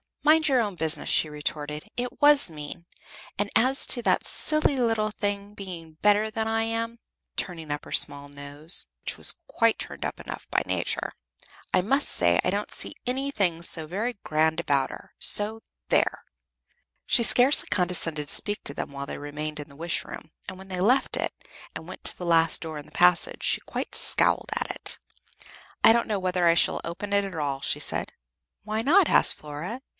[0.23, 1.89] "Mind your own business," she retorted.
[1.97, 2.85] "It was mean;
[3.37, 6.99] and as to that silly little thing being better than I am,"
[7.35, 11.11] turning up her small nose, which was quite turned up enough by Nature
[11.73, 15.11] "I must say I don't see anything so very grand about her.
[15.19, 16.23] So, there!"
[17.05, 20.57] She scarcely condescended to speak to them while they remained in the Wish room, and
[20.57, 21.33] when they left it,
[21.75, 24.97] and went to the last door in the passage, she quite scowled at it.
[25.83, 28.13] "I don't know whether I shall open it at all," she said.
[28.63, 29.81] "Why not?" asked Flora.